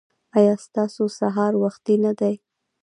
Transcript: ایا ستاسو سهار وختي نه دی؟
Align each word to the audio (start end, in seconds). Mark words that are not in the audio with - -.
ایا 0.37 0.53
ستاسو 0.65 1.03
سهار 1.19 1.53
وختي 1.63 1.95
نه 2.03 2.11
دی؟ 2.19 2.33